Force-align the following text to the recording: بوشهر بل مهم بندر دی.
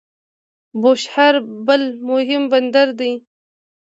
بوشهر 0.81 1.33
بل 1.67 1.81
مهم 2.09 2.43
بندر 2.51 2.87
دی. 2.99 3.11